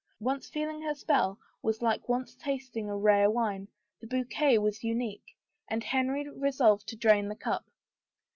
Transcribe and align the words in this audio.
Once 0.19 0.49
feeling 0.49 0.81
her 0.81 0.95
spell 0.95 1.37
was 1.61 1.83
like 1.83 2.09
once 2.09 2.33
tasting 2.35 2.89
a 2.89 2.97
rare 2.97 3.29
wine; 3.29 3.67
the 3.99 4.07
bouquet 4.07 4.57
was 4.57 4.83
unique... 4.83 5.35
and 5.67 5.83
Henry 5.83 6.27
resolved 6.27 6.87
to 6.87 6.95
drain 6.95 7.27
the 7.27 7.35
cup. 7.35 7.69